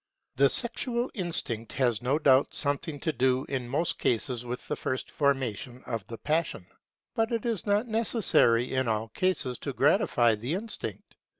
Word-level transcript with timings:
The 0.35 0.49
sexual 0.49 1.11
instinct 1.13 1.73
has 1.73 2.01
no 2.01 2.17
doubt 2.17 2.55
something 2.55 2.99
to 3.01 3.13
do 3.13 3.45
in 3.47 3.69
most 3.69 3.99
cases 3.99 4.43
with 4.43 4.67
the 4.67 4.75
first 4.75 5.11
formation 5.11 5.83
of 5.85 6.07
the 6.07 6.17
passion; 6.17 6.65
but 7.13 7.31
it 7.31 7.45
is 7.45 7.67
not 7.67 7.85
necessary 7.87 8.73
in 8.73 8.87
all 8.87 9.09
cases 9.09 9.59
to 9.59 9.73
gratify 9.73 10.33
the 10.33 10.55
instinct. 10.55 11.13